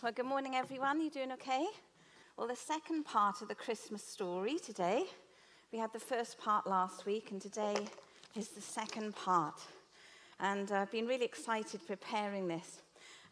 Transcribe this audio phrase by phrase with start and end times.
[0.00, 1.00] Well, good morning, everyone.
[1.00, 1.66] You doing okay?
[2.36, 5.06] Well, the second part of the Christmas story today.
[5.72, 7.74] We had the first part last week, and today
[8.36, 9.60] is the second part.
[10.38, 12.82] And uh, I've been really excited preparing this.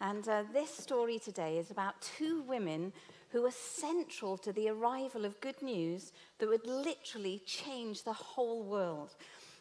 [0.00, 2.92] And uh, this story today is about two women
[3.30, 6.10] who were central to the arrival of good news
[6.40, 9.14] that would literally change the whole world.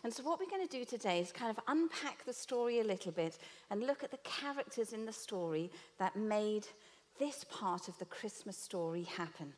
[0.03, 2.83] And so, what we're going to do today is kind of unpack the story a
[2.83, 3.37] little bit
[3.69, 6.67] and look at the characters in the story that made
[7.19, 9.53] this part of the Christmas story happen.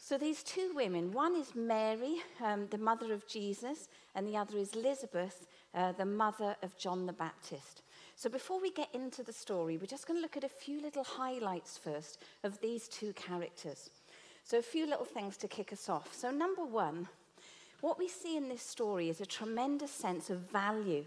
[0.00, 4.56] So, these two women one is Mary, um, the mother of Jesus, and the other
[4.56, 7.82] is Elizabeth, uh, the mother of John the Baptist.
[8.14, 10.80] So, before we get into the story, we're just going to look at a few
[10.80, 13.90] little highlights first of these two characters.
[14.44, 16.14] So, a few little things to kick us off.
[16.14, 17.08] So, number one,
[17.80, 21.04] what we see in this story is a tremendous sense of value.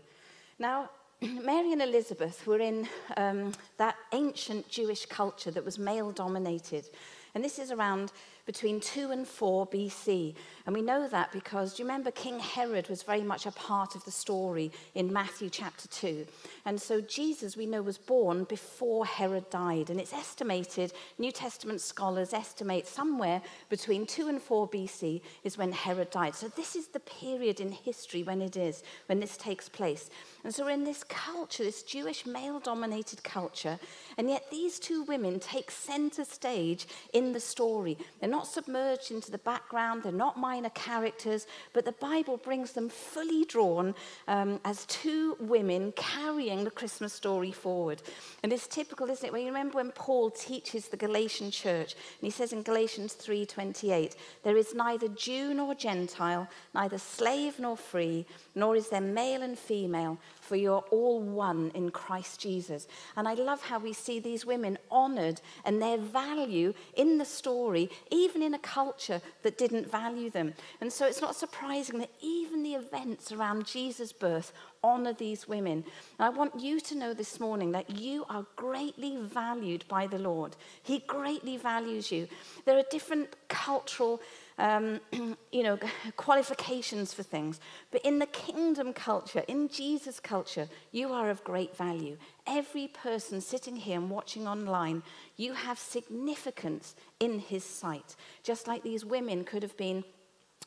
[0.60, 0.90] Now,
[1.44, 6.90] Mary and Elizabeth were in um, that ancient Jewish culture that was male dominated.
[7.36, 8.12] And this is around
[8.46, 10.36] between 2 and 4 BC.
[10.66, 13.96] And we know that because, do you remember King Herod was very much a part
[13.96, 16.26] of the story in Matthew chapter 2?
[16.66, 19.90] And so Jesus, we know, was born before Herod died.
[19.90, 25.72] And it's estimated, New Testament scholars estimate somewhere between 2 and 4 BC is when
[25.72, 26.36] Herod died.
[26.36, 30.10] So this is the period in history when it is, when this takes place.
[30.44, 33.80] And so we're in this culture, this Jewish male dominated culture,
[34.18, 37.98] and yet these two women take center stage in the story.
[38.20, 42.90] They're not submerged into the background, they're not minor characters, but the Bible brings them
[42.90, 43.94] fully drawn
[44.28, 48.02] um, as two women carrying the Christmas story forward.
[48.42, 49.32] And it's typical, isn't it?
[49.32, 54.16] When you remember when Paul teaches the Galatian church, and he says in Galatians 3:28,
[54.44, 59.60] there is neither Jew nor Gentile, neither slave nor free, nor is there male and
[59.60, 60.18] female
[60.52, 62.86] for you're all one in Christ Jesus.
[63.16, 67.90] And I love how we see these women honored and their value in the story,
[68.10, 70.54] even in a culture that didn't value them.
[70.82, 74.52] And so it's not surprising that even the events around Jesus' birth
[74.84, 75.86] honor these women.
[76.20, 80.20] And I want you to know this morning that you are greatly valued by the
[80.20, 80.58] Lord.
[80.84, 82.28] He greatly values you.
[82.66, 84.20] There are different cultural
[84.62, 85.02] um,
[85.52, 85.78] you know,
[86.16, 87.60] qualifications for things.
[87.92, 92.18] But in the kingdom culture, in Jesus' culture, you are of great value.
[92.48, 95.04] Every person sitting here and watching online,
[95.36, 98.16] you have significance in his sight.
[98.44, 100.04] Just like these women could have been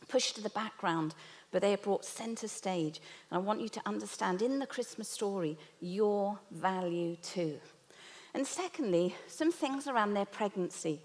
[0.08, 1.14] pushed to the background,
[1.52, 3.00] but they are brought center stage.
[3.30, 7.58] And I want you to understand in the Christmas story your value too.
[8.34, 11.00] And secondly, some things around their pregnancy.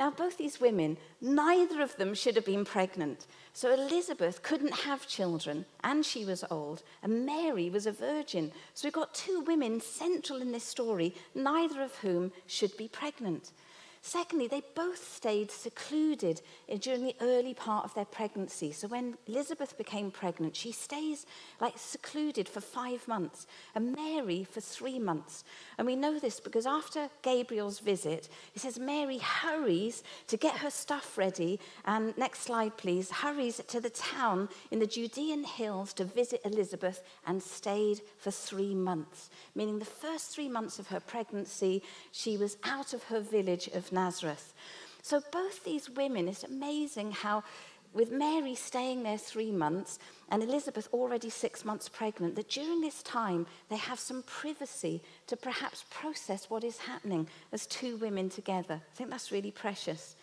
[0.00, 3.26] Now, both these women, neither of them should have been pregnant.
[3.52, 8.50] So Elizabeth couldn't have children, and she was old, and Mary was a virgin.
[8.72, 13.52] So we've got two women central in this story, neither of whom should be pregnant.
[14.02, 16.40] Secondly, they both stayed secluded
[16.80, 18.72] during the early part of their pregnancy.
[18.72, 21.26] So when Elizabeth became pregnant, she stays
[21.60, 25.44] like secluded for five months, and Mary for three months.
[25.76, 30.70] And we know this because after Gabriel's visit, it says Mary hurries to get her
[30.70, 31.60] stuff ready.
[31.84, 37.02] And next slide, please, hurries to the town in the Judean hills to visit Elizabeth
[37.26, 41.82] and stayed for three months, meaning the first three months of her pregnancy,
[42.12, 44.52] she was out of her village of Nazareth.
[45.02, 47.42] So, both these women, it's amazing how,
[47.92, 49.98] with Mary staying there three months
[50.30, 55.36] and Elizabeth already six months pregnant, that during this time they have some privacy to
[55.36, 58.80] perhaps process what is happening as two women together.
[58.92, 60.16] I think that's really precious.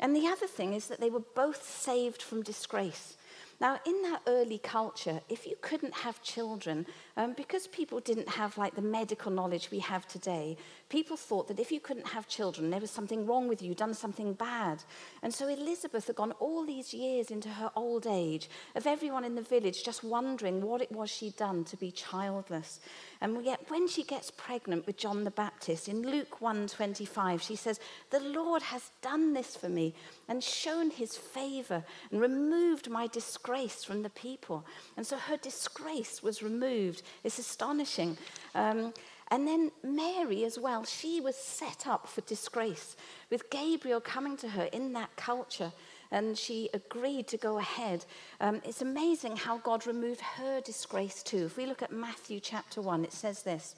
[0.00, 3.16] And the other thing is that they were both saved from disgrace.
[3.58, 6.86] Now, in that early culture, if you couldn't have children,
[7.16, 10.58] um, because people didn't have like the medical knowledge we have today,
[10.90, 13.94] people thought that if you couldn't have children, there was something wrong with you, done
[13.94, 14.84] something bad.
[15.22, 19.34] And so Elizabeth had gone all these years into her old age of everyone in
[19.34, 22.80] the village just wondering what it was she'd done to be childless.
[23.20, 27.80] And yet when she gets pregnant with John the Baptist in Luke 1:25, she says,
[28.10, 29.94] "The Lord has done this for me
[30.28, 34.64] and shown his favor and removed my disgrace from the people."
[34.96, 38.16] And so her disgrace was removed it's astonishing.
[38.54, 38.92] Um,
[39.28, 42.96] and then Mary as well, she was set up for disgrace
[43.28, 45.72] with Gabriel coming to her in that culture.
[46.10, 48.04] And she agreed to go ahead.
[48.40, 51.46] Um, it's amazing how God removed her disgrace too.
[51.46, 53.74] If we look at Matthew chapter 1, it says this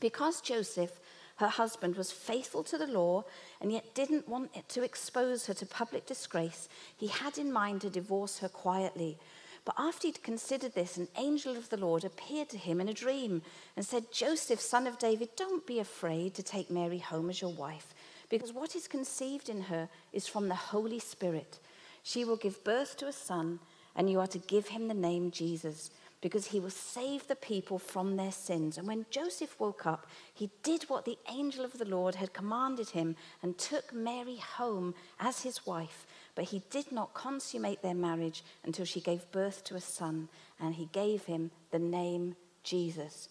[0.00, 0.98] Because Joseph,
[1.36, 3.24] her husband, was faithful to the law
[3.60, 7.82] and yet didn't want it to expose her to public disgrace, he had in mind
[7.82, 9.18] to divorce her quietly.
[9.66, 12.94] But after he'd considered this, an angel of the Lord appeared to him in a
[12.94, 13.42] dream
[13.74, 17.52] and said, Joseph, son of David, don't be afraid to take Mary home as your
[17.52, 17.92] wife,
[18.28, 21.58] because what is conceived in her is from the Holy Spirit.
[22.02, 23.60] She will give birth to a son,
[23.94, 25.90] and you are to give him the name Jesus
[26.20, 28.78] because he will save the people from their sins.
[28.78, 32.90] And when Joseph woke up, he did what the angel of the Lord had commanded
[32.90, 36.06] him and took Mary home as his wife.
[36.34, 40.74] But he did not consummate their marriage until she gave birth to a son, and
[40.74, 42.34] he gave him the name
[42.64, 43.28] Jesus.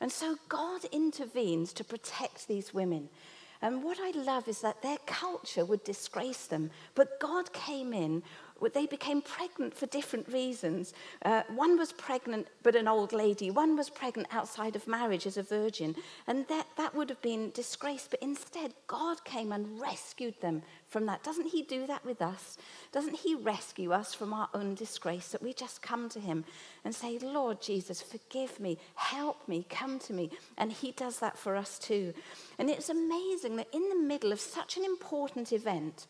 [0.00, 3.10] And so God intervenes to protect these women.
[3.64, 8.22] And what I love is that their culture would disgrace them, but God came in
[8.72, 10.94] they became pregnant for different reasons.
[11.24, 13.50] Uh, one was pregnant, but an old lady.
[13.50, 15.96] One was pregnant outside of marriage as a virgin.
[16.26, 18.06] And that, that would have been disgrace.
[18.08, 21.22] But instead, God came and rescued them from that.
[21.22, 22.56] Doesn't He do that with us?
[22.92, 25.28] Doesn't He rescue us from our own disgrace?
[25.28, 26.44] That we just come to Him
[26.84, 30.30] and say, Lord Jesus, forgive me, help me, come to me.
[30.56, 32.14] And He does that for us too.
[32.58, 36.06] And it's amazing that in the middle of such an important event,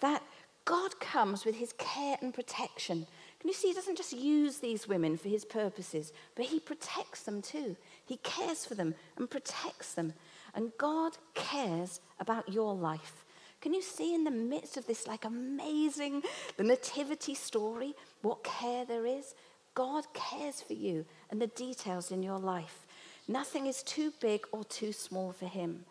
[0.00, 0.22] that
[0.68, 3.06] God comes with his care and protection.
[3.40, 7.22] Can you see, he doesn't just use these women for his purposes, but he protects
[7.22, 7.74] them too.
[8.04, 10.12] He cares for them and protects them.
[10.54, 13.24] And God cares about your life.
[13.62, 16.22] Can you see in the midst of this like amazing
[16.58, 19.34] the nativity story what care there is?
[19.74, 22.84] God cares for you and the details in your life.
[23.26, 25.86] Nothing is too big or too small for him.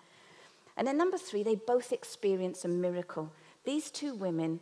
[0.78, 3.32] And then number 3, they both experience a miracle.
[3.68, 4.62] These two women,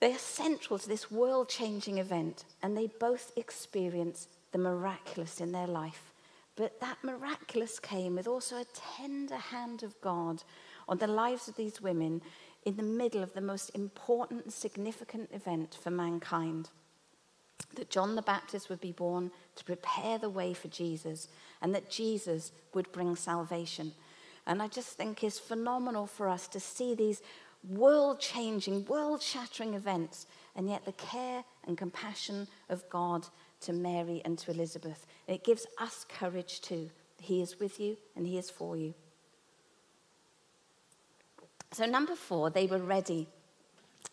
[0.00, 5.52] they are central to this world changing event, and they both experience the miraculous in
[5.52, 6.14] their life.
[6.56, 10.42] But that miraculous came with also a tender hand of God
[10.88, 12.22] on the lives of these women
[12.64, 16.70] in the middle of the most important and significant event for mankind.
[17.74, 21.28] That John the Baptist would be born to prepare the way for Jesus,
[21.60, 23.92] and that Jesus would bring salvation.
[24.46, 27.20] And I just think it's phenomenal for us to see these
[27.68, 30.26] world changing, world shattering events,
[30.56, 33.26] and yet the care and compassion of God
[33.62, 35.06] to Mary and to Elizabeth.
[35.26, 36.90] It gives us courage too.
[37.20, 38.94] He is with you and He is for you.
[41.72, 43.28] So, number four, they were ready.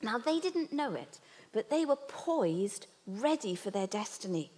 [0.01, 1.19] Now, they didn't know it,
[1.53, 4.51] but they were poised, ready for their destiny.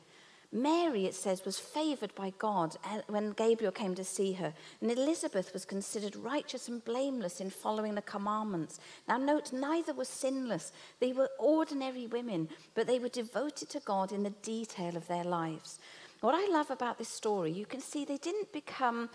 [0.51, 4.51] Mary, it says, was favored by God uh, when Gabriel came to see her.
[4.81, 8.79] And Elizabeth was considered righteous and blameless in following the commandments.
[9.07, 10.71] Now, note, neither were sinless.
[10.99, 15.23] They were ordinary women, but they were devoted to God in the detail of their
[15.23, 15.77] lives.
[16.21, 19.09] What I love about this story, you can see they didn't become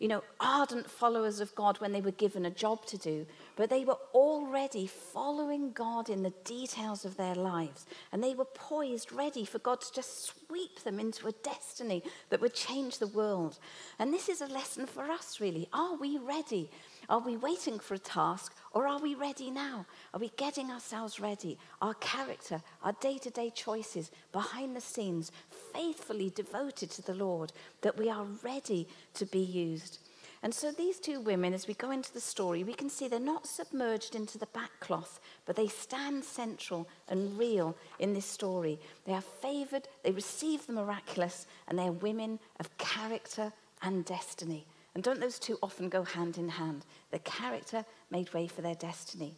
[0.00, 3.68] you know, ardent followers of God when they were given a job to do, but
[3.68, 7.84] they were already following God in the details of their lives.
[8.10, 12.40] And they were poised, ready for God to just sweep them into a destiny that
[12.40, 13.58] would change the world.
[13.98, 15.68] And this is a lesson for us, really.
[15.70, 16.70] Are we ready?
[17.10, 19.84] Are we waiting for a task or are we ready now?
[20.14, 21.58] Are we getting ourselves ready?
[21.82, 25.32] Our character, our day to day choices, behind the scenes,
[25.74, 29.98] faithfully devoted to the Lord, that we are ready to be used.
[30.44, 33.18] And so these two women, as we go into the story, we can see they're
[33.18, 38.78] not submerged into the backcloth, but they stand central and real in this story.
[39.04, 43.52] They are favored, they receive the miraculous, and they're women of character
[43.82, 44.64] and destiny.
[44.94, 46.84] And don't those two often go hand in hand?
[47.10, 49.36] The character made way for their destiny.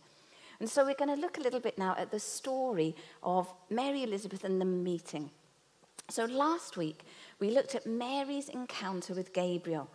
[0.60, 4.04] And so we're going to look a little bit now at the story of Mary
[4.04, 5.30] Elizabeth and the meeting.
[6.08, 7.04] So last week,
[7.40, 9.90] we looked at Mary's encounter with Gabriel.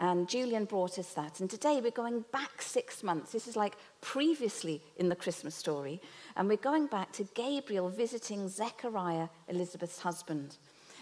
[0.00, 1.40] And Julian brought us that.
[1.40, 3.32] And today we're going back six months.
[3.32, 6.00] This is like previously in the Christmas story.
[6.36, 10.56] And we're going back to Gabriel visiting Zechariah, Elizabeth's husband.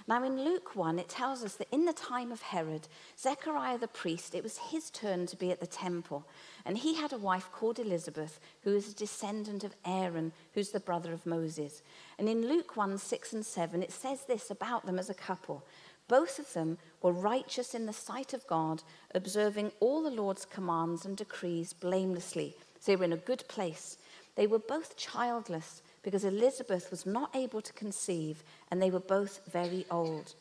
[0.09, 2.87] Now, in Luke 1, it tells us that in the time of Herod,
[3.19, 6.25] Zechariah the priest, it was his turn to be at the temple.
[6.65, 10.79] And he had a wife called Elizabeth, who is a descendant of Aaron, who's the
[10.79, 11.83] brother of Moses.
[12.21, 15.65] And in Luke 1 6 and 7, it says this about them as a couple.
[16.07, 21.05] Both of them were righteous in the sight of God, observing all the Lord's commands
[21.05, 22.55] and decrees blamelessly.
[22.79, 23.99] So they were in a good place.
[24.37, 29.41] They were both childless because Elizabeth was not able to conceive and they were both
[29.51, 30.37] very old.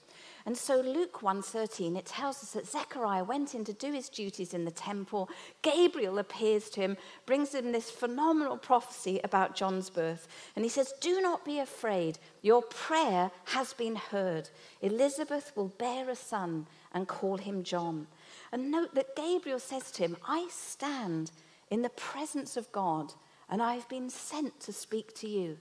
[0.45, 4.53] And so Luke 1:13 it tells us that Zechariah went in to do his duties
[4.53, 5.27] in the temple.
[5.63, 10.93] Gabriel appears to him, brings him this phenomenal prophecy about John's birth, and he says,
[11.01, 12.19] "Do not be afraid.
[12.43, 14.51] Your prayer has been heard.
[14.81, 18.05] Elizabeth will bear a son and call him John."
[18.51, 21.31] And note that Gabriel says to him, "I stand
[21.72, 23.15] in the presence of God
[23.50, 25.58] and I've been sent to speak to you.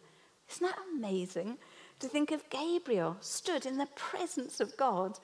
[0.51, 1.59] Isn't that amazing?
[2.01, 5.19] To think of Gabriel stood in the presence of God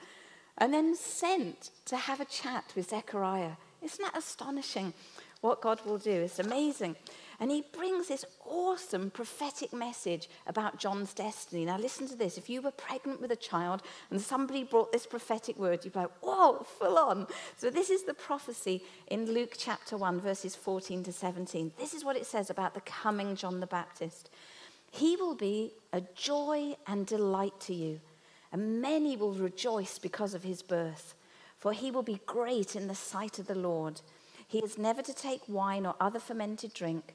[0.59, 3.53] and then sent to have a chat with Zechariah.
[3.83, 4.93] Isn't that astonishing
[5.41, 6.11] what God will do?
[6.11, 6.97] It's amazing.
[7.41, 11.65] And he brings this awesome prophetic message about John's destiny.
[11.65, 12.37] Now, listen to this.
[12.37, 16.01] If you were pregnant with a child and somebody brought this prophetic word, you'd be
[16.01, 17.27] like, whoa, full on.
[17.57, 21.73] So, this is the prophecy in Luke chapter 1, verses 14 to 17.
[21.79, 24.29] This is what it says about the coming John the Baptist.
[24.91, 28.01] He will be a joy and delight to you,
[28.53, 31.15] and many will rejoice because of his birth,
[31.59, 34.03] for he will be great in the sight of the Lord.
[34.47, 37.15] He is never to take wine or other fermented drink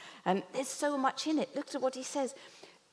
[0.25, 1.55] And there's so much in it.
[1.55, 2.35] Look at what he says.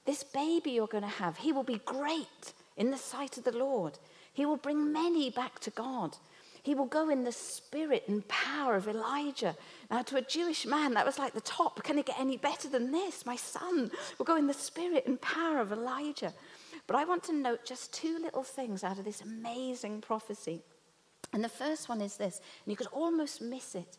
[0.06, 3.56] This baby you're going to have, he will be great in the sight of the
[3.56, 3.98] Lord.
[4.32, 6.16] He will bring many back to God.
[6.62, 9.56] He will go in the spirit and power of Elijah.
[9.90, 11.82] Now, to a Jewish man, that was like the top.
[11.82, 13.26] Can it get any better than this?
[13.26, 16.32] My son will go in the spirit and power of Elijah.
[16.86, 20.62] But I want to note just two little things out of this amazing prophecy.
[21.32, 23.98] And the first one is this, and you could almost miss it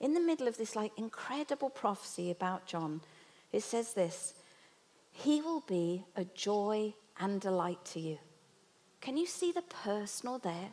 [0.00, 3.00] in the middle of this like incredible prophecy about John,
[3.52, 4.34] it says this
[5.12, 8.18] He will be a joy and delight to you.
[9.00, 10.70] Can you see the personal there?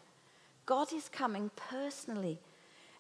[0.66, 2.40] God is coming personally.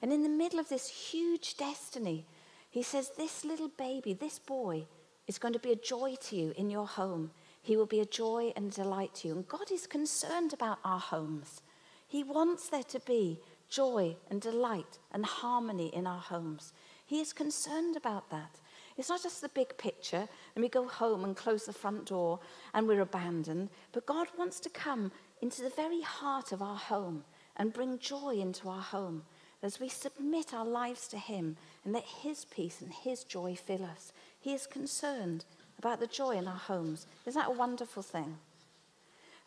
[0.02, 2.26] And in the middle of this huge destiny,
[2.70, 4.86] he says, This little baby, this boy,
[5.28, 7.32] is going to be a joy to you in your home.
[7.62, 9.34] He will be a joy and delight to you.
[9.36, 11.62] And God is concerned about our homes.
[12.08, 16.74] He wants there to be joy and delight and harmony in our homes.
[17.06, 18.60] He is concerned about that.
[18.98, 22.40] It's not just the big picture and we go home and close the front door
[22.74, 27.24] and we're abandoned, but God wants to come into the very heart of our home
[27.58, 29.24] and bring joy into our home
[29.62, 33.84] as we submit our lives to Him and let His peace and His joy fill
[33.84, 34.14] us.
[34.40, 35.46] He is concerned
[35.78, 37.08] about the joy in our homes.
[37.26, 38.38] Isn't that a wonderful thing?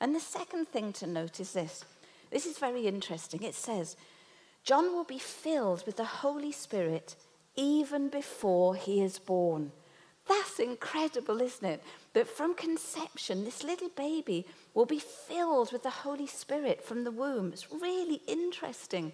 [0.01, 1.85] And the second thing to note is this
[2.31, 3.43] this is very interesting.
[3.43, 3.97] It says,
[4.65, 7.17] John will be filled with the Holy Spirit
[7.57, 9.73] even before he is born.
[10.29, 11.83] That's incredible, isn't it?
[12.13, 17.11] That from conception, this little baby will be filled with the Holy Spirit from the
[17.11, 17.53] womb.
[17.53, 19.13] It's really interesting.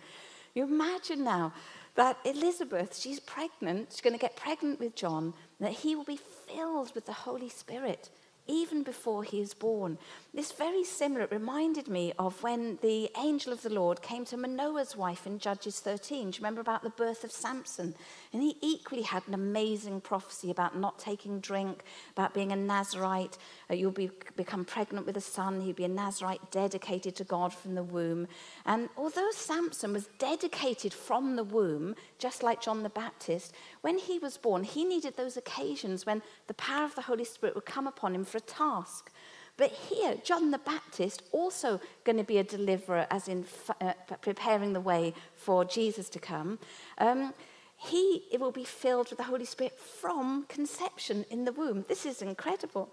[0.54, 1.52] You imagine now
[1.94, 6.18] that Elizabeth, she's pregnant, she's going to get pregnant with John, that he will be
[6.48, 8.10] filled with the Holy Spirit
[8.46, 9.96] even before he is born.
[10.34, 14.36] This very similar, it reminded me of when the angel of the Lord came to
[14.36, 16.32] Manoah's wife in Judges 13.
[16.32, 17.94] Do you remember about the birth of Samson?
[18.32, 23.38] And he equally had an amazing prophecy about not taking drink, about being a Nazarite.
[23.70, 25.60] Uh, you'll be, become pregnant with a son.
[25.60, 28.26] He'll be a Nazarite dedicated to God from the womb.
[28.66, 34.18] And although Samson was dedicated from the womb, just like John the Baptist, when he
[34.18, 37.86] was born, he needed those occasions when the power of the Holy Spirit would come
[37.86, 39.12] upon him for a task.
[39.56, 43.44] But here, John the Baptist, also going to be a deliverer, as in
[43.80, 46.58] uh, preparing the way for Jesus to come.
[46.98, 47.32] Um,
[47.76, 51.84] he it will be filled with the Holy Spirit from conception in the womb.
[51.88, 52.88] This is incredible.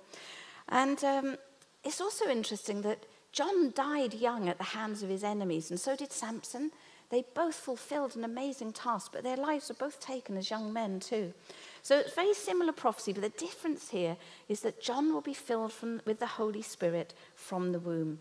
[0.70, 1.38] And um,
[1.84, 5.96] it's also interesting that John died young at the hands of his enemies, and so
[5.96, 6.72] did Samson.
[7.12, 11.02] They both fulfilled an amazing task, but their lives were both taken as young men
[11.02, 11.34] too.
[11.82, 14.16] So it's very similar prophecy, but the difference here
[14.48, 18.20] is that John will be filled from, with the Holy Spirit from the womb.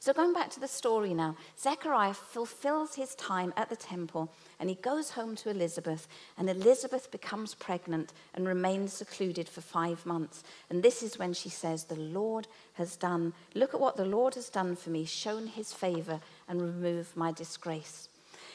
[0.00, 4.68] So, going back to the story now, Zechariah fulfills his time at the temple and
[4.68, 10.44] he goes home to Elizabeth, and Elizabeth becomes pregnant and remains secluded for five months.
[10.70, 14.36] And this is when she says, The Lord has done, look at what the Lord
[14.36, 18.08] has done for me, shown his favor and removed my disgrace.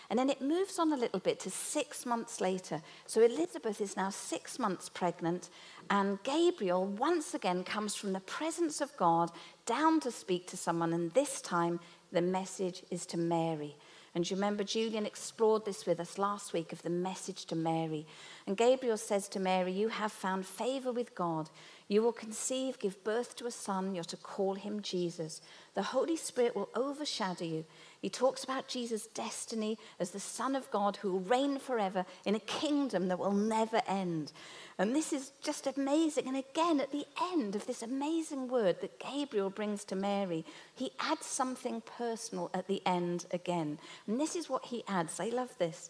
[0.09, 2.81] And then it moves on a little bit to six months later.
[3.05, 5.49] So Elizabeth is now six months pregnant,
[5.89, 9.31] and Gabriel once again comes from the presence of God
[9.65, 11.79] down to speak to someone, and this time
[12.11, 13.75] the message is to Mary.
[14.15, 18.05] And you remember Julian explored this with us last week of the message to Mary.
[18.45, 21.49] And Gabriel says to Mary, You have found favor with God.
[21.87, 23.95] You will conceive, give birth to a son.
[23.95, 25.41] You're to call him Jesus.
[25.73, 27.65] The Holy Spirit will overshadow you.
[28.03, 32.35] He talks about Jesus' destiny as the Son of God who will reign forever in
[32.35, 34.33] a kingdom that will never end.
[34.77, 36.27] And this is just amazing.
[36.27, 40.43] And again, at the end of this amazing word that Gabriel brings to Mary,
[40.75, 43.79] he adds something personal at the end again.
[44.05, 45.21] And this is what he adds.
[45.21, 45.89] I love this.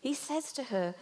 [0.00, 0.94] He says to her,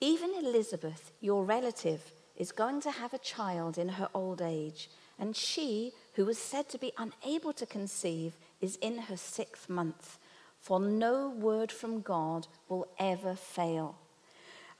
[0.00, 4.88] Even Elizabeth, your relative, is going to have a child in her old age.
[5.18, 10.18] And she, who was said to be unable to conceive, is in her sixth month.
[10.58, 13.98] For no word from God will ever fail.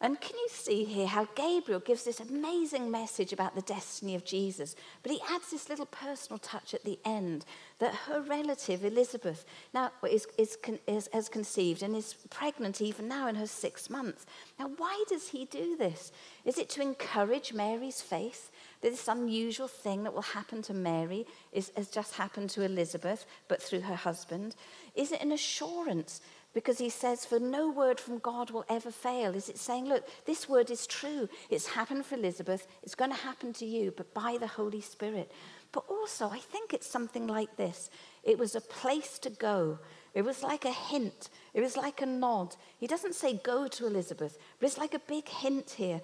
[0.01, 4.25] And can you see here how Gabriel gives this amazing message about the destiny of
[4.25, 4.75] Jesus?
[5.03, 7.45] But he adds this little personal touch at the end
[7.79, 13.29] that her relative Elizabeth now is, is, is, has conceived and is pregnant even now
[13.29, 14.27] in her sixth month.
[14.59, 16.13] Now, why does he do this?
[16.45, 18.51] Is it to encourage Mary's faith?
[18.85, 23.63] This unusual thing that will happen to Mary is, has just happened to Elizabeth, but
[23.63, 24.57] through her husband?
[24.95, 26.21] Is it an assurance
[26.53, 29.35] because he says, For no word from God will ever fail.
[29.35, 31.31] Is it saying, Look, this word is true.
[31.49, 32.67] It's happened for Elizabeth.
[32.83, 35.33] It's going to happen to you, but by the Holy Spirit.
[35.73, 37.89] But also, I think it's something like this
[38.23, 39.79] it was a place to go.
[40.13, 41.31] It was like a hint.
[41.55, 42.55] It was like a nod.
[42.77, 46.03] He doesn't say go to Elizabeth, but it's like a big hint here.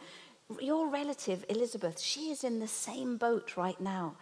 [0.58, 4.16] Your relative, Elizabeth, she is in the same boat right now.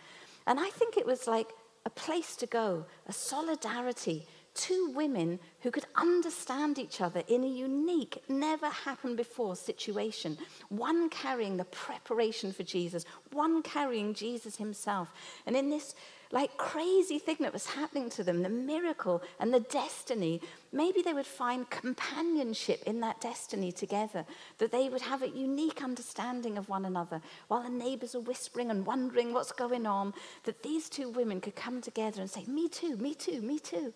[0.47, 1.49] And I think it was like
[1.87, 4.27] a place to go, a solidarity
[4.59, 10.37] two women who could understand each other in a unique, never happened before situation.
[10.69, 15.09] One carrying the preparation for Jesus, one carrying Jesus himself.
[15.47, 15.95] And in this
[16.31, 20.41] like crazy thing that was happening to them, the miracle and the destiny,
[20.73, 24.25] maybe they would find companionship in that destiny together,
[24.59, 28.71] that they would have a unique understanding of one another while the neighbors are whispering
[28.71, 30.13] and wondering what's going on,
[30.45, 33.93] that these two women could come together and say, Me too, me too, me too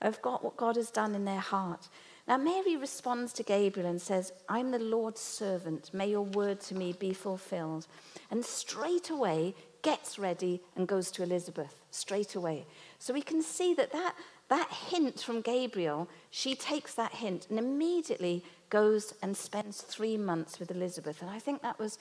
[0.00, 1.88] of God, what God has done in their heart.
[2.26, 5.92] Now, Mary responds to Gabriel and says, I'm the Lord's servant.
[5.94, 7.86] May your word to me be fulfilled.
[8.30, 12.66] And straight away gets ready and goes to Elizabeth, straight away.
[12.98, 14.14] So we can see that that,
[14.48, 20.58] that hint from Gabriel, she takes that hint and immediately goes and spends three months
[20.58, 21.22] with Elizabeth.
[21.22, 21.98] And I think that was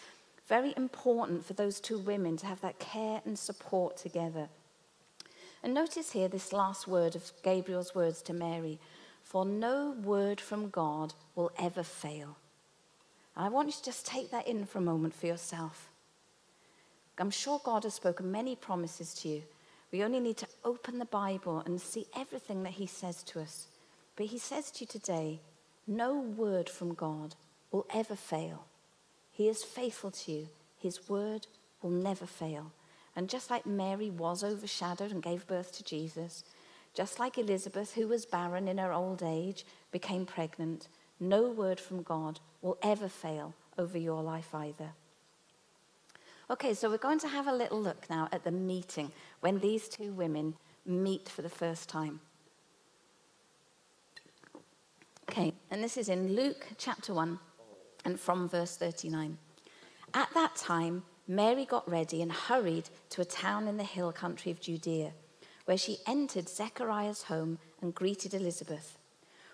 [0.47, 4.49] very important for those two women to have that care and support together.
[5.63, 8.79] And notice here this last word of Gabriel's words to Mary
[9.23, 12.37] For no word from God will ever fail.
[13.35, 15.89] I want you to just take that in for a moment for yourself.
[17.19, 19.43] I'm sure God has spoken many promises to you.
[19.91, 23.67] We only need to open the Bible and see everything that He says to us.
[24.15, 25.39] But He says to you today,
[25.87, 27.35] no word from God
[27.71, 28.65] will ever fail.
[29.31, 30.49] He is faithful to you.
[30.77, 31.47] His word
[31.81, 32.71] will never fail.
[33.15, 36.43] And just like Mary was overshadowed and gave birth to Jesus,
[36.93, 40.87] just like Elizabeth, who was barren in her old age, became pregnant,
[41.19, 44.89] no word from God will ever fail over your life either.
[46.49, 49.89] Okay, so we're going to have a little look now at the meeting when these
[49.89, 50.55] two women
[50.85, 52.21] meet for the first time.
[55.29, 57.37] Okay, and this is in Luke chapter 1
[58.05, 59.37] and from verse 39.
[60.13, 64.49] At that time, Mary got ready and hurried to a town in the hill country
[64.49, 65.11] of Judea,
[65.65, 68.96] where she entered Zechariah's home and greeted Elizabeth.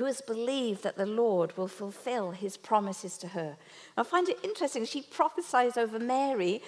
[0.00, 3.56] who has believed that the Lord will fulfill his promises to her.
[3.98, 4.86] I find it interesting.
[4.86, 6.62] She prophesies over Mary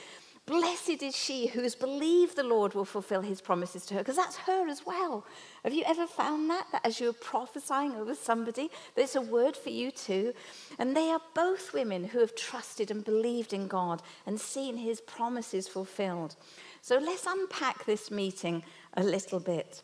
[0.44, 4.16] Blessed is she who has believed the Lord will fulfill his promises to her, because
[4.16, 5.24] that's her as well.
[5.62, 6.66] Have you ever found that?
[6.72, 10.32] That as you're prophesying over somebody, there's a word for you too.
[10.80, 15.00] And they are both women who have trusted and believed in God and seen his
[15.00, 16.34] promises fulfilled.
[16.80, 18.64] So let's unpack this meeting
[18.94, 19.80] a little bit.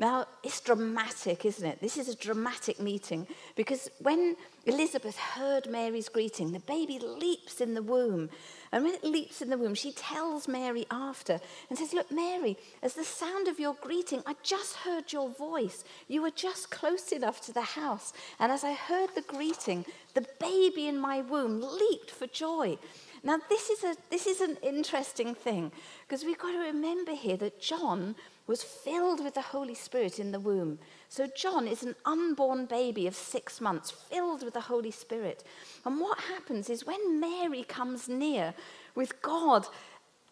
[0.00, 1.80] Now, it's dramatic, isn't it?
[1.80, 7.74] This is a dramatic meeting because when Elizabeth heard Mary's greeting, the baby leaps in
[7.74, 8.30] the womb.
[8.70, 12.56] And when it leaps in the womb, she tells Mary after and says, Look, Mary,
[12.80, 15.82] as the sound of your greeting, I just heard your voice.
[16.06, 18.12] You were just close enough to the house.
[18.38, 19.84] And as I heard the greeting,
[20.14, 22.78] the baby in my womb leaped for joy.
[23.24, 25.72] Now, this is, a, this is an interesting thing
[26.06, 28.14] because we've got to remember here that John
[28.48, 30.78] was filled with the Holy Spirit in the womb.
[31.08, 35.44] So, John is an unborn baby of six months, filled with the Holy Spirit.
[35.84, 38.54] And what happens is when Mary comes near
[38.94, 39.66] with God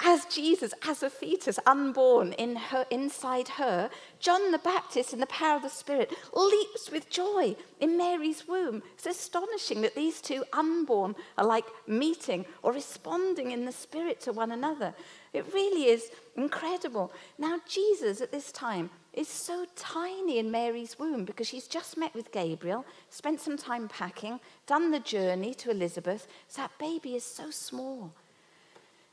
[0.00, 3.88] as Jesus, as a fetus, unborn in her, inside her,
[4.20, 8.82] John the Baptist, in the power of the Spirit, leaps with joy in Mary's womb.
[8.94, 14.32] It's astonishing that these two unborn are like meeting or responding in the Spirit to
[14.32, 14.94] one another.
[15.32, 17.10] It really is incredible.
[17.38, 22.14] Now, Jesus at this time is so tiny in Mary's womb because she's just met
[22.14, 26.28] with Gabriel, spent some time packing, done the journey to Elizabeth.
[26.48, 28.12] So that baby is so small.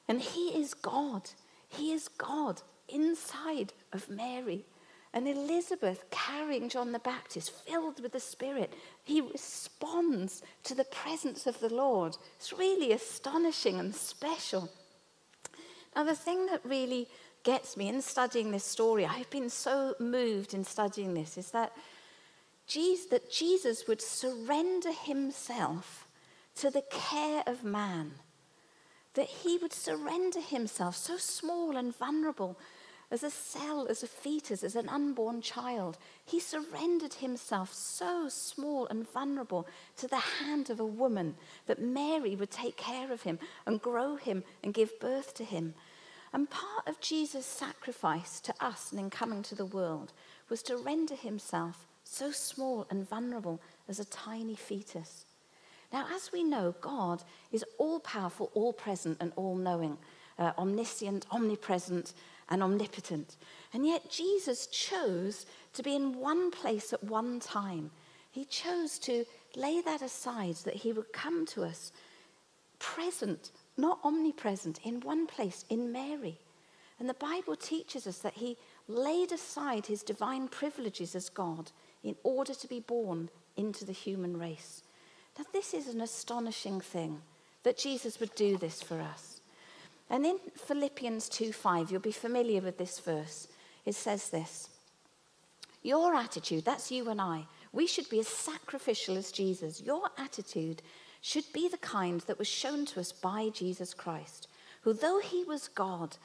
[0.07, 1.29] And he is God.
[1.67, 4.65] He is God inside of Mary.
[5.13, 11.45] And Elizabeth carrying John the Baptist, filled with the Spirit, he responds to the presence
[11.45, 12.17] of the Lord.
[12.37, 14.69] It's really astonishing and special.
[15.95, 17.07] Now, the thing that really
[17.43, 21.73] gets me in studying this story, I've been so moved in studying this, is that
[22.65, 26.07] Jesus, that Jesus would surrender himself
[26.55, 28.13] to the care of man
[29.13, 32.57] that he would surrender himself, so small and vulnerable,
[33.11, 35.99] as a cell, as a fetus, as an unborn child.
[36.25, 41.35] He surrendered himself so small and vulnerable to the hand of a woman
[41.67, 45.75] that Mary would take care of him and grow him and give birth to him.
[46.33, 50.11] And part of Jesus' sacrifice to us and in coming to the world
[50.49, 55.25] was to render himself so small and vulnerable as a tiny fetus.
[55.93, 59.99] Now, as we know, God is all powerful, all present, and all knowing,
[60.39, 62.13] uh, omniscient, omnipresent,
[62.49, 63.37] and omnipotent.
[63.73, 67.91] And yet, Jesus chose to be in one place at one time.
[68.31, 69.25] He chose to
[69.55, 71.91] lay that aside that he would come to us
[72.79, 76.39] present, not omnipresent, in one place, in Mary.
[76.99, 81.71] And the Bible teaches us that he laid aside his divine privileges as God
[82.03, 84.81] in order to be born into the human race.
[85.37, 87.21] Now, this is an astonishing thing
[87.63, 89.41] that Jesus would do this for us.
[90.09, 93.47] And in Philippians 2:5, you'll be familiar with this verse.
[93.85, 94.69] It says this
[95.81, 99.81] Your attitude, that's you and I, we should be as sacrificial as Jesus.
[99.81, 100.81] Your attitude
[101.21, 104.47] should be the kind that was shown to us by Jesus Christ,
[104.81, 106.17] who, though he was God,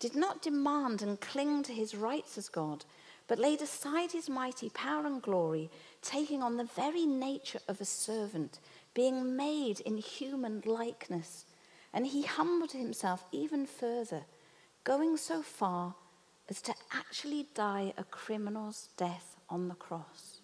[0.00, 2.84] did not demand and cling to his rights as God,
[3.28, 5.70] but laid aside his mighty power and glory
[6.06, 8.60] taking on the very nature of a servant,
[8.94, 11.44] being made in human likeness.
[11.92, 14.22] And he humbled himself even further,
[14.84, 15.94] going so far
[16.48, 20.40] as to actually die a criminal's death on the cross.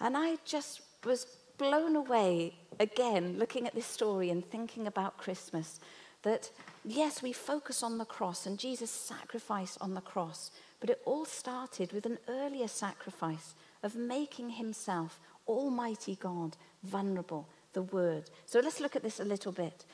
[0.00, 5.80] And I just was blown away again looking at this story and thinking about Christmas
[6.22, 6.50] that
[6.84, 11.24] yes, we focus on the cross and Jesus' sacrifice on the cross, but it all
[11.24, 18.30] started with an earlier sacrifice of making himself, Almighty God, vulnerable, the Word.
[18.46, 19.84] So let's look at this a little bit.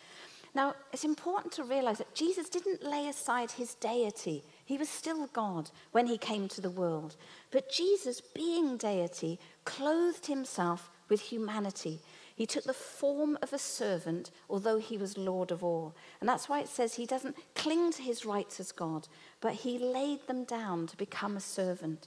[0.55, 4.42] Now, it's important to realize that Jesus didn't lay aside his deity.
[4.64, 7.16] He was still God when he came to the world.
[7.51, 12.01] But Jesus, being deity, clothed himself with humanity.
[12.35, 15.94] He took the form of a servant, although he was Lord of all.
[16.20, 19.09] And that's why it says he doesn't cling to his rights as God,
[19.40, 22.07] but he laid them down to become a servant.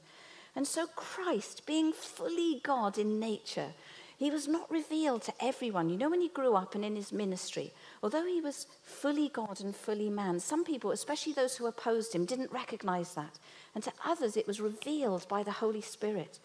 [0.56, 3.74] And so Christ, being fully God in nature,
[4.18, 5.90] he was not revealed to everyone.
[5.90, 9.62] You know, when he grew up and in his ministry, although he was fully God
[9.62, 13.40] and fully man, some people, especially those who opposed him, didn't recognize that.
[13.74, 16.40] And to others, it was revealed by the Holy Spirit.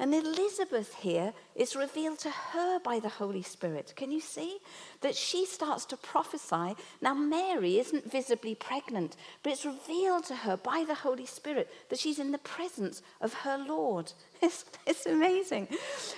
[0.00, 3.92] And Elizabeth here is revealed to her by the Holy Spirit.
[3.96, 4.56] Can you see?
[5.02, 6.74] That she starts to prophesy.
[7.02, 11.98] Now, Mary isn't visibly pregnant, but it's revealed to her by the Holy Spirit that
[11.98, 14.12] she's in the presence of her Lord.
[14.42, 15.68] It's, it's amazing.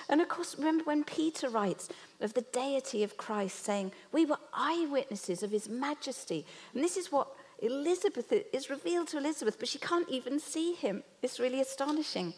[0.07, 1.89] And of course, remember when Peter writes
[2.21, 6.45] of the deity of Christ, saying, We were eyewitnesses of his majesty.
[6.73, 7.27] And this is what
[7.59, 11.03] Elizabeth is revealed to Elizabeth, but she can't even see him.
[11.21, 12.33] It's really astonishing.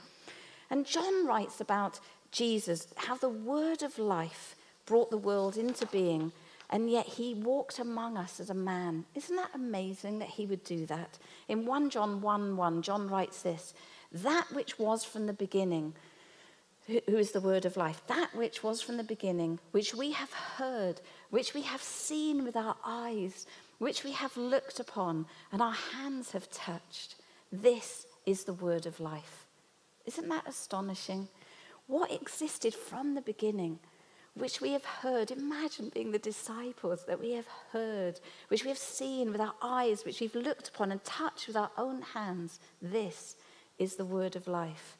[0.69, 1.99] And John writes about
[2.32, 6.32] Jesus, how the word of life brought the world into being,
[6.69, 9.06] and yet he walked among us as a man.
[9.13, 11.17] Isn't that amazing that he would do that?
[11.47, 13.73] In 1 John 1 1, John writes this
[14.12, 15.93] That which was from the beginning,
[16.88, 20.34] who is the word of life, that which was from the beginning, which we have
[20.34, 23.47] heard, which we have seen with our eyes,
[23.78, 27.15] which we have looked upon, and our hands have touched,
[27.51, 29.45] this is the word of life.
[30.06, 31.28] Isn't that astonishing?
[31.88, 33.80] What existed from the beginning
[34.36, 35.32] which we have heard.
[35.32, 40.06] Imagine being the disciples that we have heard, which we have seen with our eyes,
[40.06, 42.60] which we've looked upon and touched with our own hands.
[42.82, 43.36] This
[43.80, 44.98] is the word of life.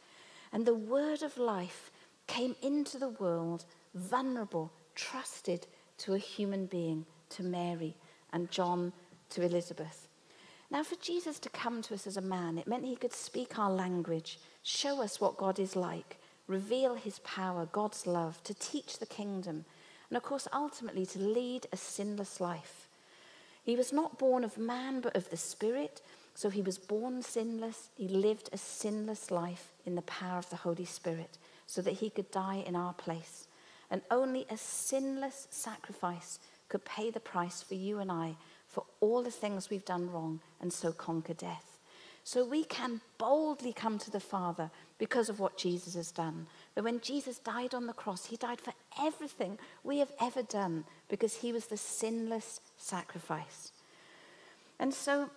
[0.52, 1.92] And the word of life
[2.28, 7.98] came into the world vulnerable, trusted to a human being, to Mary,
[8.32, 8.94] and John
[9.32, 10.08] to Elizabeth.
[10.76, 13.58] Now, for Jesus to come to us as a man, it meant he could speak
[13.58, 19.00] our language, show us what God is like, reveal his power, God's love, to teach
[19.00, 19.64] the kingdom,
[20.10, 22.90] and of course, ultimately, to lead a sinless life.
[23.64, 26.02] He was not born of man, but of the Spirit,
[26.34, 27.88] so he was born sinless.
[27.96, 32.10] He lived a sinless life in the power of the Holy Spirit, so that he
[32.10, 33.48] could die in our place.
[33.90, 38.36] And only a sinless sacrifice could pay the price for you and I
[38.76, 41.80] for all the things we've done wrong and so conquer death.
[42.26, 46.48] So we can boldly come to the Father because of what Jesus has done.
[46.74, 50.84] But when Jesus died on the cross, he died for everything we have ever done
[51.08, 53.72] because he was the sinless sacrifice.
[54.78, 55.30] And so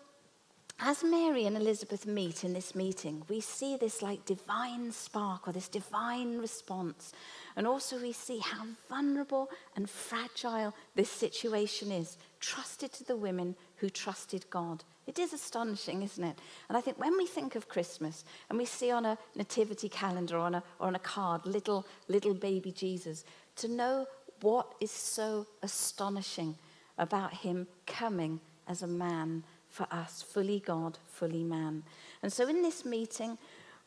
[0.80, 5.52] as Mary and Elizabeth meet in this meeting, we see this like divine spark or
[5.52, 7.12] this divine response.
[7.56, 13.56] And also, we see how vulnerable and fragile this situation is, trusted to the women
[13.76, 14.84] who trusted God.
[15.08, 16.38] It is astonishing, isn't it?
[16.68, 20.36] And I think when we think of Christmas and we see on a nativity calendar
[20.36, 23.24] or on a, or on a card little, little baby Jesus,
[23.56, 24.06] to know
[24.42, 26.54] what is so astonishing
[26.98, 28.38] about him coming
[28.68, 31.82] as a man for us, fully God, fully man.
[32.22, 33.38] And so in this meeting,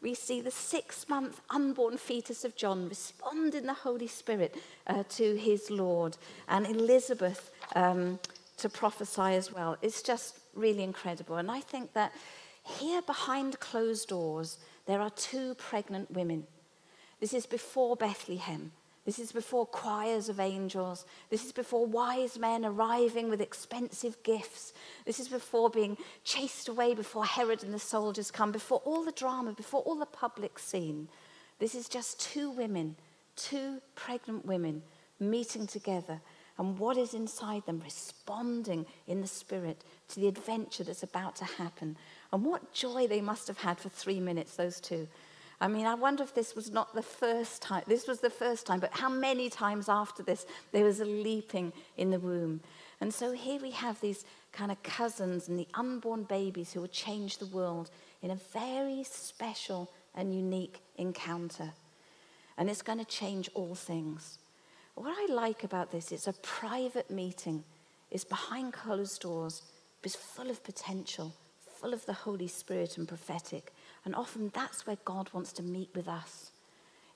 [0.02, 4.56] we see the six month unborn fetus of John respond in the Holy Spirit
[4.88, 6.18] uh, to his Lord,
[6.48, 8.20] and Elizabeth um,
[8.58, 9.78] to prophesy as well.
[9.82, 11.38] It's just really incredible.
[11.38, 12.14] And I think that
[12.64, 16.46] here behind closed doors, there are two pregnant women.
[17.20, 18.72] This is before Bethlehem.
[19.06, 21.06] This is before choirs of angels.
[21.30, 24.74] This is before wise men arriving with expensive gifts.
[25.06, 29.12] This is before being chased away before Herod and the soldiers come, before all the
[29.12, 31.08] drama, before all the public scene.
[31.58, 32.96] This is just two women,
[33.36, 34.84] two pregnant women
[35.20, 36.22] meeting together
[36.58, 41.46] and what is inside them, responding in the Spirit to the adventure that's about to
[41.46, 41.98] happen.
[42.32, 45.08] And what joy they must have had for three minutes, those two.
[45.62, 47.84] I mean, I wonder if this was not the first time.
[47.86, 51.72] This was the first time, but how many times after this there was a leaping
[51.98, 52.62] in the womb.
[53.00, 56.88] And so here we have these kind of cousins and the unborn babies who will
[56.88, 57.92] change the world
[58.24, 61.72] in a very special and unique encounter.
[62.58, 64.40] And it's going to change all things.
[64.96, 67.64] What I like about this, it's a private meeting.
[68.10, 69.62] It's behind closed doors.
[70.04, 71.36] It's full of potential,
[71.80, 73.72] full of the Holy Spirit and prophetic.
[74.06, 76.52] And often that's where God wants to meet with us.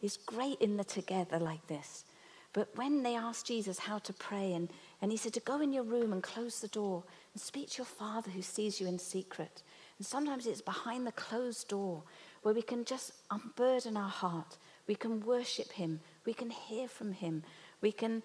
[0.02, 2.06] It's great in the together like this.
[2.54, 4.70] But when they asked Jesus how to pray, and,
[5.02, 7.80] and he said to go in your room and close the door and speak to
[7.80, 9.62] your Father who sees you in secret.
[9.98, 12.04] And sometimes it's behind the closed door
[12.44, 14.58] where we can just unburden our heart.
[14.88, 16.00] We can worship him.
[16.26, 17.44] We can hear from him.
[17.82, 18.24] We can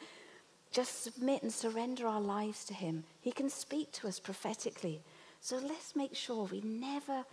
[0.70, 3.04] just submit and surrender our lives to Him.
[3.20, 5.02] He can speak to us prophetically.
[5.40, 7.24] So let's make sure we never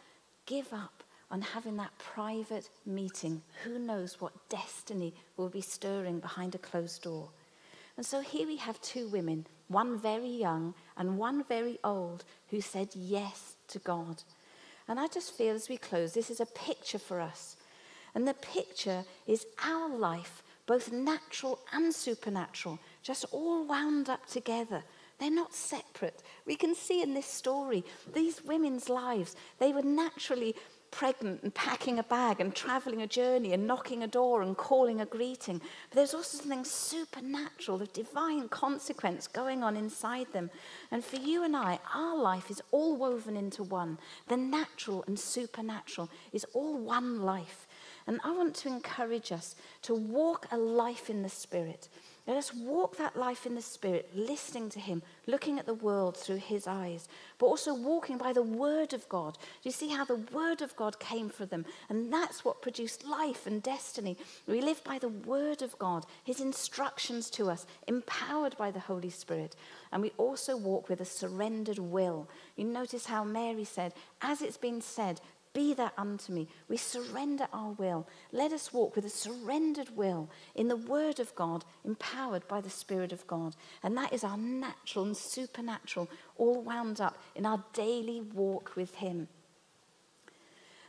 [0.46, 3.42] give up on having that private meeting.
[3.63, 7.30] Who knows what destiny will be stirring behind a closed door?
[7.98, 12.62] And so here we have two women, one very young and one very old, who
[12.62, 14.24] said yes to God.
[14.88, 17.58] And I just feel as we close, this is a picture for us.
[18.16, 24.84] And the picture is our life both natural and supernatural, just all wound up together.
[25.18, 26.22] They're not separate.
[26.46, 30.56] We can see in this story these women's lives, they were naturally
[30.91, 35.02] pregnant and packing a bag and traveling a journey and knocking a door and calling
[35.02, 35.60] a greeting.
[35.89, 40.50] But there's also something supernatural, the divine consequence going on inside them.
[40.91, 43.97] And for you and I, our life is all woven into one.
[44.28, 47.67] The natural and supernatural is all one life.
[48.08, 51.89] And I want to encourage us to walk a life in the Spirit.
[52.28, 56.18] Let us walk that life in the Spirit, listening to Him, looking at the world
[56.18, 59.36] through His eyes, but also walking by the Word of God.
[59.36, 61.66] Do you see how the Word of God came for them?
[61.88, 64.18] And that's what produced life and destiny.
[64.46, 69.10] We live by the Word of God, His instructions to us, empowered by the Holy
[69.10, 69.56] Spirit.
[69.94, 72.28] And we also walk with a surrendered will.
[72.58, 75.22] You notice how Mary said, As it's been said,
[75.58, 76.48] be that unto me.
[76.70, 78.08] We surrender our will.
[78.32, 82.70] Let us walk with a surrendered will in the Word of God, empowered by the
[82.70, 83.56] Spirit of God.
[83.82, 88.93] And that is our natural and supernatural, all wound up in our daily walk with
[88.93, 89.28] Him.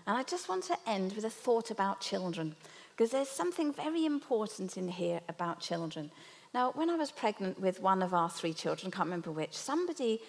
[0.07, 2.55] And I just want to end with a thought about children,
[2.91, 6.11] because there's something very important in here about children.
[6.53, 10.21] Now, when I was pregnant with one of our three children, can't remember which, somebody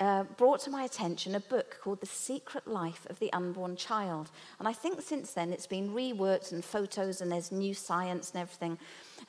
[0.00, 4.30] uh, brought to my attention a book called The Secret Life of the Unborn Child.
[4.58, 8.42] And I think since then it's been reworked and photos and there's new science and
[8.42, 8.78] everything.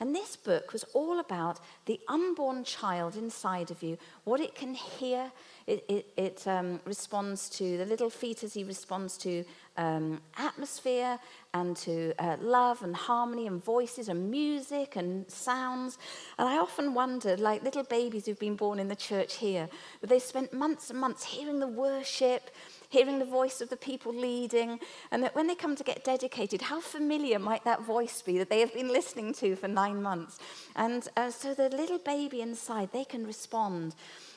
[0.00, 4.74] And this book was all about the unborn child inside of you, what it can
[4.74, 5.30] hear.
[5.66, 9.44] It, it, it um, responds to, the little fetus, he responds to
[9.76, 11.18] um, atmosphere
[11.54, 15.98] and to uh, love and harmony and voices and music and sounds.
[16.38, 19.68] And I often wondered, like little babies who've been born in the church here,
[20.00, 22.50] that they spent months and months hearing the worship,
[22.88, 24.78] hearing the voice of the people leading,
[25.10, 28.50] and that when they come to get dedicated, how familiar might that voice be that
[28.50, 30.38] they have been listening to for nine months?
[30.76, 33.94] And uh, so the little baby inside, they can respond.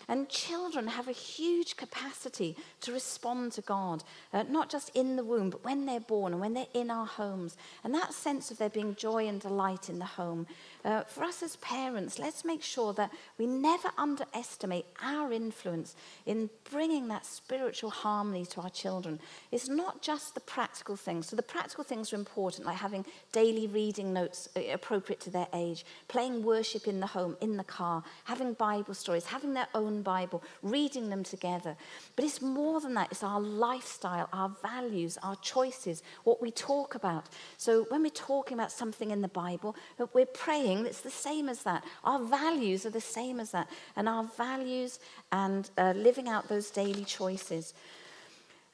[0.10, 5.24] And children have a huge capacity to respond to God, uh, not just in the
[5.24, 7.56] womb, but when they're born and when they're in our homes.
[7.84, 10.48] And that sense of there being joy and delight in the home.
[10.84, 15.95] Uh, for us as parents, let's make sure that we never underestimate our influence
[16.26, 19.19] in bringing that spiritual harmony to our children.
[19.52, 21.28] It's not just the practical things.
[21.28, 25.48] So, the practical things are important, like having daily reading notes uh, appropriate to their
[25.54, 29.99] age, playing worship in the home, in the car, having Bible stories, having their own
[30.02, 31.76] Bible, reading them together.
[32.16, 36.96] But it's more than that, it's our lifestyle, our values, our choices, what we talk
[36.96, 37.26] about.
[37.58, 39.76] So when we're talking about something in the Bible,
[40.14, 41.84] we're praying, it's the same as that.
[42.04, 43.70] Our values are the same as that.
[43.96, 45.00] And our values
[45.32, 47.74] and uh, living out those daily choices.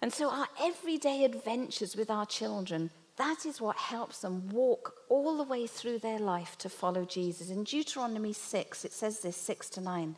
[0.01, 5.37] And so our everyday adventures with our children that is what helps them walk all
[5.37, 7.49] the way through their life to follow Jesus.
[7.49, 10.15] In Deuteronomy 6, it says this 6 to 9.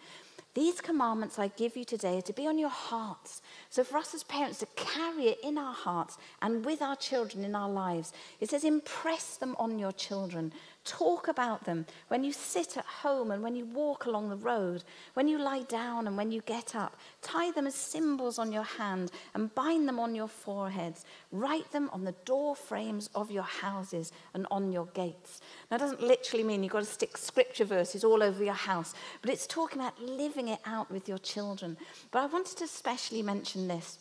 [0.58, 3.44] These commandments I give you today are to be on your hearts.
[3.70, 7.44] So, for us as parents to carry it in our hearts and with our children
[7.44, 10.52] in our lives, it says, impress them on your children.
[10.88, 14.86] Talk about them when you sit at home and when you walk along the road,
[15.16, 16.96] when you lie down and when you get up.
[17.22, 21.04] Tie them as symbols on your hand and bind them on your foreheads.
[21.34, 25.42] Write them on the door frames of your houses and on your gates.
[25.70, 28.94] Now, it doesn't literally mean you've got to stick scripture verses all over your house,
[29.22, 31.76] but it's talking about living it out with your children.
[32.12, 34.00] But I wanted to especially mention this.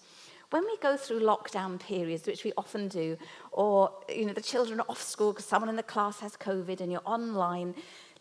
[0.57, 3.19] When we go through lockdown periods, which we often do,
[3.53, 6.81] or you know the children are off school because someone in the class has COVID
[6.81, 7.75] and you're online,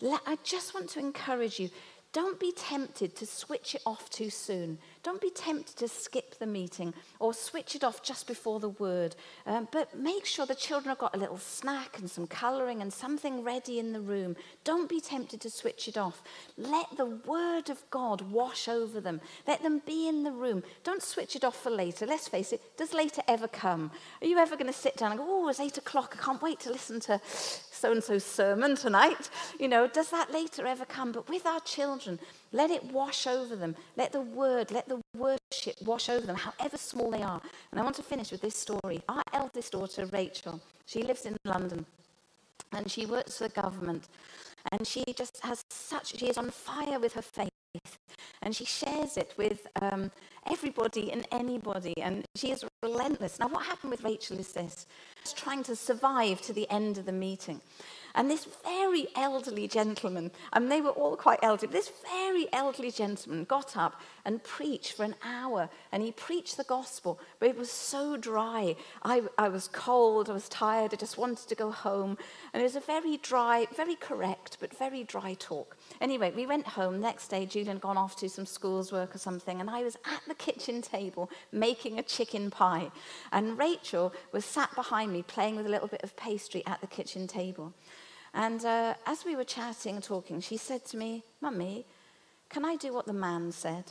[0.04, 1.70] I just want to encourage you
[2.12, 4.80] don't be tempted to switch it off too soon.
[5.06, 9.16] Don't be tempted to skip the meeting or switch it off just before the word.
[9.46, 12.92] Um, but make sure the children have got a little snack and some colouring and
[12.92, 14.36] something ready in the room.
[14.64, 16.24] Don't be tempted to switch it off.
[16.58, 19.22] Let the word of God wash over them.
[19.48, 20.64] Let them be in the room.
[20.84, 22.08] Don't switch it off for later.
[22.08, 23.92] Let's face it, does later ever come?
[24.24, 26.18] Are you ever going to sit down and go, oh, it's eight o'clock.
[26.20, 29.30] I can't wait to listen to so and so's sermon tonight?
[29.60, 31.12] You know, does that later ever come?
[31.12, 32.18] But with our children,
[32.52, 33.76] let it wash over them.
[33.98, 37.42] Let the word, let the worship wash over them, however small they are.
[37.72, 39.02] And I want to finish with this story.
[39.10, 41.86] Our eldest daughter, Rachel, she lives in London
[42.72, 44.08] and she works for the government.
[44.72, 47.50] And she just has such, she is on fire with her faith.
[48.42, 50.12] And she shares it with um,
[50.48, 52.00] everybody and anybody.
[52.02, 53.40] And she is relentless.
[53.40, 54.86] Now, what happened with Rachel is this
[55.24, 57.62] she's trying to survive to the end of the meeting.
[58.16, 63.44] And this very elderly gentleman, and they were all quite elderly, this very elderly gentleman
[63.44, 65.70] got up and preached for an hour.
[65.92, 68.78] And he preached the gospel, but it was so dry.
[69.04, 72.18] I, I was cold, I was tired, I just wanted to go home.
[72.54, 75.76] And it was a very dry, very correct, but very dry talk.
[76.00, 77.02] Anyway, we went home.
[77.02, 79.98] Next day, Julian had gone off to some school's work or something, and I was
[80.06, 82.92] at the kitchen table making a chicken pie.
[83.34, 86.88] And Rachel was sat behind me playing with a little bit of pastry at the
[86.88, 87.74] kitchen table.
[88.36, 91.86] And uh, as we were chatting and talking, she said to me, Mummy,
[92.50, 93.86] can I do what the man said?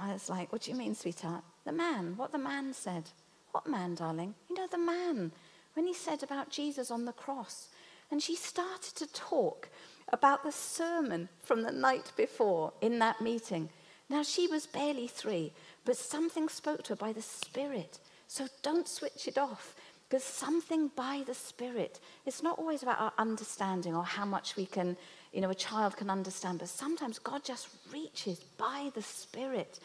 [0.00, 1.42] I was like, What do you mean, sweetheart?
[1.64, 3.10] The man, what the man said.
[3.50, 4.34] What man, darling?
[4.48, 5.32] You know, the man,
[5.74, 7.68] when he said about Jesus on the cross.
[8.12, 9.68] And she started to talk
[10.12, 13.70] about the sermon from the night before in that meeting.
[14.08, 15.52] Now, she was barely three,
[15.84, 17.98] but something spoke to her by the Spirit.
[18.28, 19.74] So don't switch it off.
[20.08, 24.64] Because something by the Spirit, it's not always about our understanding or how much we
[24.64, 24.96] can,
[25.32, 29.80] you know, a child can understand, but sometimes God just reaches by the Spirit.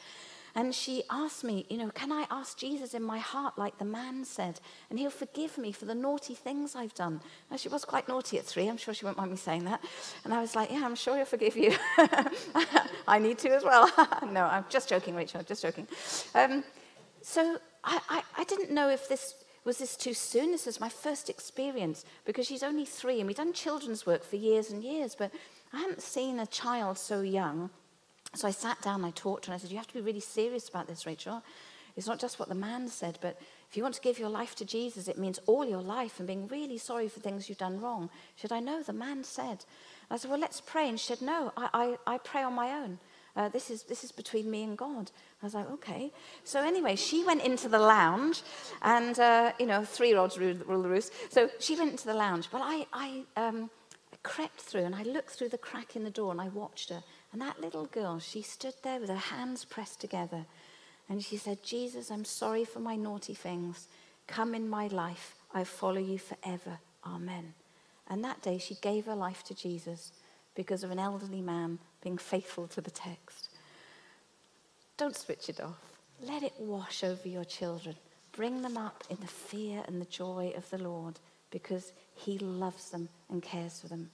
[0.54, 3.86] And she asked me, you know, can I ask Jesus in my heart, like the
[3.86, 7.22] man said, and he'll forgive me for the naughty things I've done?
[7.50, 8.68] Now, she was quite naughty at three.
[8.68, 9.82] I'm sure she won't mind me saying that.
[10.26, 11.74] And I was like, yeah, I'm sure he'll forgive you.
[13.08, 13.90] I need to as well.
[14.30, 15.88] no, I'm just joking, Rachel, I'm just joking.
[16.36, 16.64] Um,
[17.22, 20.52] so I, I, I didn't know if this was this too soon?
[20.52, 24.36] This was my first experience because she's only three and we've done children's work for
[24.36, 25.16] years and years.
[25.16, 25.32] But
[25.74, 27.70] I hadn't seen a child so young.
[28.34, 30.02] So I sat down, I talked to her, and I said, You have to be
[30.02, 31.44] really serious about this, Rachel.
[31.98, 33.38] It's not just what the man said, but
[33.70, 36.28] if you want to give your life to Jesus, it means all your life and
[36.28, 38.10] being really sorry for things you've done wrong.
[38.36, 39.66] She said, I know, the man said.
[40.10, 40.88] I said, Well, let's pray.
[40.88, 43.00] And she said, No, I, I, I pray on my own.
[43.36, 45.12] Uh, this, is, this is between me and God.
[45.42, 46.12] I was like, okay.
[46.44, 48.42] So anyway, she went into the lounge,
[48.82, 51.14] and, uh, you know, three-year-olds rule, rule the roost.
[51.32, 52.50] So she went into the lounge.
[52.52, 53.70] But I, I, um,
[54.12, 56.90] I crept through, and I looked through the crack in the door, and I watched
[56.90, 57.04] her.
[57.32, 60.46] And that little girl, she stood there with her hands pressed together.
[61.08, 63.88] And she said, Jesus, I'm sorry for my naughty things.
[64.28, 65.36] Come in my life.
[65.54, 66.80] I follow you forever.
[67.06, 67.54] Amen.
[68.10, 70.12] And that day, she gave her life to Jesus
[70.56, 73.50] because of an elderly man being faithful to the text.
[74.98, 75.80] Don't switch it off.
[76.22, 77.96] Let it wash over your children.
[78.32, 82.90] Bring them up in the fear and the joy of the Lord because he loves
[82.90, 84.10] them and cares for them.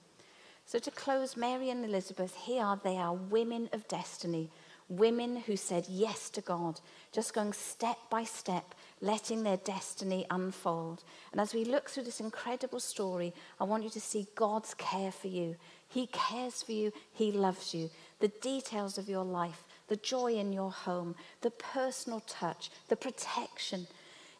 [0.66, 4.50] So, to close, Mary and Elizabeth, here are they are women of destiny,
[4.88, 6.80] women who said yes to God,
[7.12, 11.04] just going step by step, letting their destiny unfold.
[11.32, 15.12] And as we look through this incredible story, I want you to see God's care
[15.12, 15.56] for you.
[15.88, 17.90] He cares for you, He loves you.
[18.20, 23.86] The details of your life, the joy in your home, the personal touch, the protection.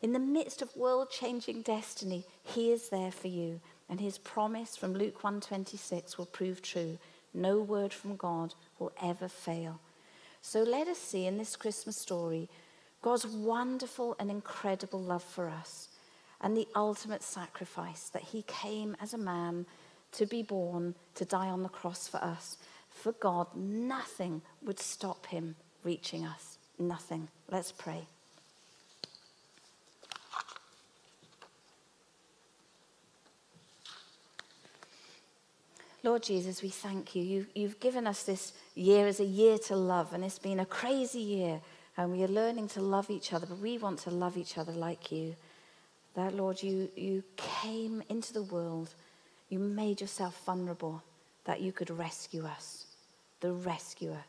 [0.01, 4.95] In the midst of world-changing destiny, he is there for you, and his promise from
[4.95, 6.99] Luke 1:26 will prove true.
[7.35, 9.81] No word from God will ever fail.
[10.41, 12.49] So let us see in this Christmas story
[13.03, 15.89] God's wonderful and incredible love for us
[16.41, 19.67] and the ultimate sacrifice that he came as a man
[20.13, 22.57] to be born, to die on the cross for us.
[22.91, 26.59] For God, nothing would stop him reaching us.
[26.79, 27.29] Nothing.
[27.51, 28.07] Let's pray.
[36.05, 37.23] Lord Jesus, we thank you.
[37.23, 37.47] you.
[37.55, 41.21] You've given us this year as a year to love, and it's been a crazy
[41.21, 41.61] year,
[41.97, 44.73] and we are learning to love each other, but we want to love each other
[44.73, 45.35] like you.
[46.15, 48.95] That, Lord, you, you came into the world
[49.49, 51.03] you made yourself vulnerable
[51.45, 52.87] that you could rescue us,
[53.41, 54.25] the rescuer.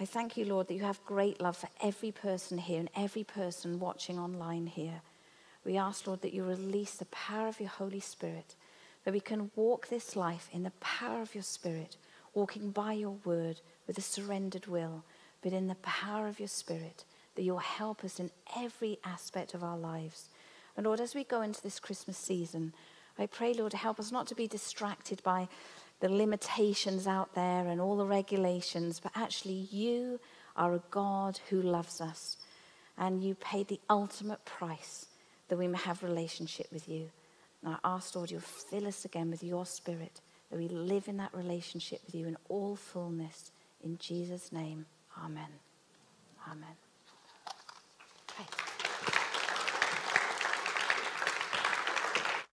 [0.00, 3.24] I thank you, Lord, that you have great love for every person here and every
[3.24, 5.02] person watching online here.
[5.64, 8.56] We ask, Lord, that you release the power of your Holy Spirit,
[9.04, 11.96] that we can walk this life in the power of your Spirit,
[12.34, 15.04] walking by your word with a surrendered will,
[15.40, 17.04] but in the power of your Spirit,
[17.36, 20.30] that you'll help us in every aspect of our lives.
[20.76, 22.72] And Lord, as we go into this Christmas season,
[23.18, 25.48] I pray, Lord, help us not to be distracted by
[26.00, 30.18] the limitations out there and all the regulations, but actually, you
[30.56, 32.36] are a God who loves us,
[32.98, 35.06] and you paid the ultimate price
[35.48, 37.10] that we may have relationship with you.
[37.62, 41.18] And I ask, Lord, you'll fill us again with your spirit, that we live in
[41.18, 43.52] that relationship with you in all fullness.
[43.84, 44.86] In Jesus' name,
[45.24, 45.48] amen.
[46.50, 46.76] Amen.